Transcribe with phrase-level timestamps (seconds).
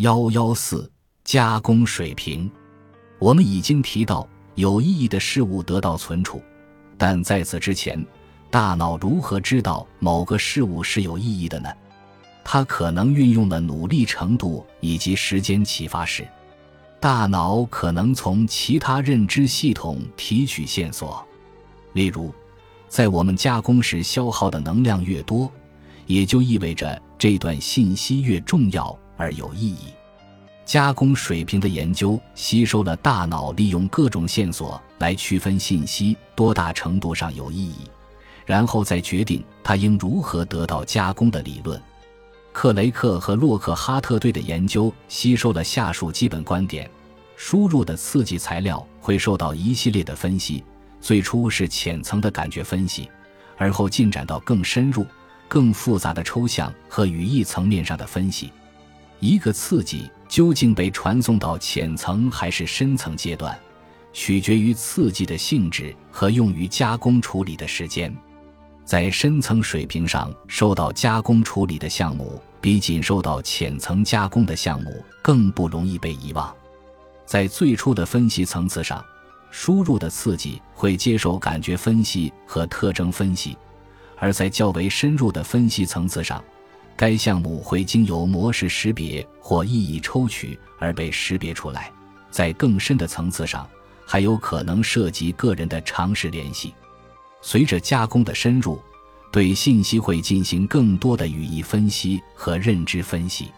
[0.00, 0.90] 幺幺四
[1.24, 2.50] 加工水平，
[3.18, 6.40] 我们已经提到有意义的事物得到存储，
[6.96, 8.02] 但在此之前，
[8.50, 11.68] 大脑如何知道某个事物是有意义的呢？
[12.42, 16.26] 它可能运用了努力程度以及时间启发式。
[16.98, 21.22] 大脑可能从其他认知系统提取线索，
[21.92, 22.32] 例如，
[22.88, 25.52] 在我们加工时消耗的能量越多，
[26.06, 28.98] 也就意味着这段信息越重要。
[29.20, 29.92] 而有意义，
[30.64, 37.80] 加工水平的研究吸收了大脑利用各种线索来区分信息多大程度上有意义，
[38.46, 41.78] 然后再决定它应如何得到加工的理论。
[42.50, 46.90] 克雷克和洛克哈特队的研究吸收了下述基本观点：
[47.36, 50.64] 输入的刺激材料会受到一系列的分析，
[50.98, 53.06] 最初是浅层的感觉分析，
[53.58, 55.06] 而后进展到更深入、
[55.46, 58.50] 更复杂的抽象和语义层面上的分析。
[59.20, 63.56] 一个刺激究竟被传送到浅层还是深层阶段，
[64.12, 68.14] 取决于刺激的性质和用于加工处理的时间。
[68.84, 76.52] 在深层水平上受到加工处理的项目，比仅受到浅层加工的项目更不容易被遗忘。
[77.26, 79.04] 在最初的分析层次上，
[79.50, 83.54] 输入的刺激会接受感觉分析和特征分析；
[84.16, 86.42] 而在较为深入的分析层次上，
[87.00, 91.90] 该项目会经由模式识别或意义抽取而被识别出来，
[92.30, 93.66] 在更深的层次上，
[94.04, 96.74] 还有可能涉及个人的常识联系。
[97.40, 98.78] 随着加工的深入，
[99.32, 103.48] 对信息会进行更多的语义分析和认知分析。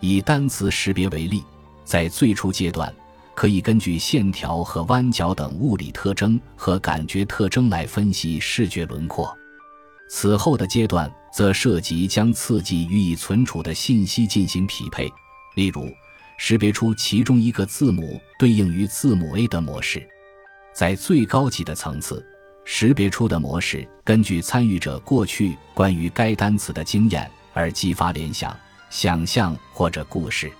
[0.00, 1.44] 以单词识别为例，
[1.84, 2.90] 在最初阶段，
[3.34, 9.36] 可以根据线条和弯角等物理特征和感觉特征来分析视觉轮廓。
[10.12, 15.08] 此后的阶段则涉及将刺激予以存储的信息进行匹配，
[15.54, 15.88] 例如
[16.36, 20.04] 识别出其中一个字母对应于字母 A 的模式。
[20.74, 22.26] 在最高级的层次，
[22.64, 28.54] 识别出的模式根据参与者过去关于该单词的经验而激发联想、
[28.90, 30.50] 想象或者故事。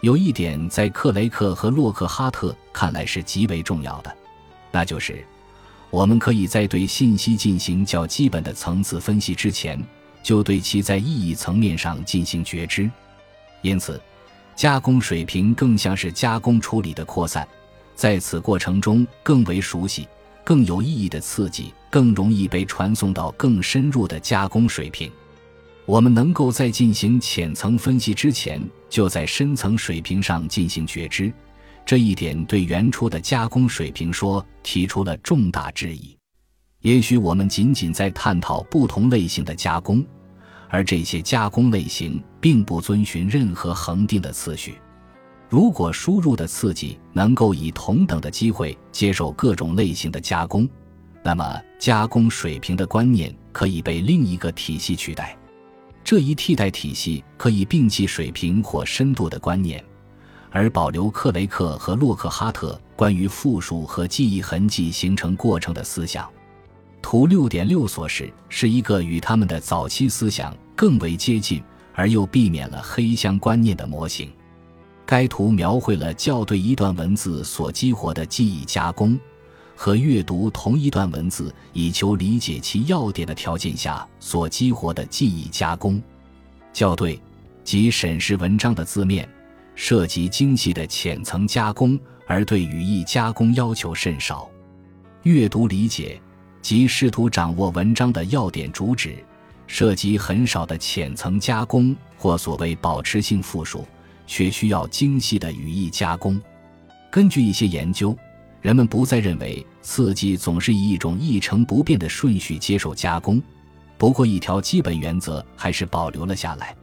[0.00, 4.16] 有一点在克雷克和洛克哈特看来是极为重要的，
[4.70, 5.26] 那就是。
[5.90, 9.82] 我们可以在对信息进行较基本的层次分析之前，
[10.22, 12.90] 就对其在意义层面上进行觉知。
[13.62, 14.00] 因此，
[14.54, 17.46] 加工水平更像是加工处理的扩散，
[17.94, 20.06] 在此过程中更为熟悉、
[20.44, 25.10] 更有意义的刺激更容易被传送到更深入的加工水平。
[25.86, 28.60] 我们能够在进行浅层分析之前，
[28.90, 31.32] 就在深层水平上进行觉知。
[31.86, 36.18] 这一点对原初的加工水平说提出了重大质疑。
[36.80, 40.04] 也许我们仅仅在探讨不同类型的加工，
[40.68, 44.74] 而这些加工类型并不遵循任何恒定的次序。
[45.48, 50.68] 如果输入的刺激能够以同等的机会接受各种类型的加工，
[51.22, 55.38] 那么加工水平的观念可以被另一个体系取代。
[56.02, 59.84] 这一替代体系可以摒弃水平或深度的观念。
[60.50, 66.28] 而保留克雷克和洛克哈特关于复数和记忆痕迹形成过程的思想。
[67.02, 71.62] 图六点六所示是一个与他们的早期思想更为接近
[71.94, 74.30] 而又避免了黑箱观念的模型。
[75.04, 79.16] 该图描绘了校对一段文字所激活的记忆加工，
[79.76, 86.02] 和阅读同一段文字以求理解其要点的条件下所激活的记忆加工。
[86.72, 87.20] 校对
[87.62, 89.28] 即审视文章的字面。
[89.76, 94.50] 涉及精细的浅层加工，而对语义加工要求甚少。
[95.22, 96.20] 阅读理解
[96.62, 99.14] 即试图掌握文章的要点主旨，
[99.66, 103.86] 涉及很少的浅层加工或所谓保持性复述，
[104.26, 106.40] 却需要精细的语义加工。
[107.10, 108.16] 根据一些研究，
[108.62, 113.42] 人们不再认为刺激总是以一种一成不变的顺序接受加工，
[113.98, 116.74] 不过一条基本原则还是保留了下来。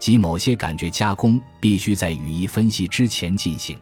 [0.00, 3.78] 即某些感觉加工必须在语义分析之前进行。